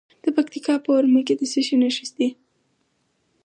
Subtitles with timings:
[0.23, 2.27] د پکتیکا په ورممی کې د څه شي نښې دي؟